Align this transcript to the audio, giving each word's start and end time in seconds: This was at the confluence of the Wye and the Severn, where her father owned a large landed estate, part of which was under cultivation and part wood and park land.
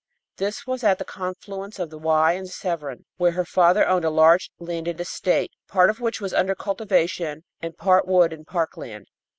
This 0.37 0.65
was 0.65 0.83
at 0.83 0.97
the 0.97 1.05
confluence 1.05 1.77
of 1.77 1.91
the 1.91 1.97
Wye 1.99 2.31
and 2.33 2.47
the 2.47 2.51
Severn, 2.51 3.05
where 3.17 3.33
her 3.33 3.45
father 3.45 3.87
owned 3.87 4.03
a 4.03 4.09
large 4.09 4.49
landed 4.57 4.99
estate, 4.99 5.51
part 5.67 5.91
of 5.91 5.99
which 5.99 6.19
was 6.19 6.33
under 6.33 6.55
cultivation 6.55 7.43
and 7.61 7.77
part 7.77 8.07
wood 8.07 8.33
and 8.33 8.47
park 8.47 8.77
land. 8.77 9.09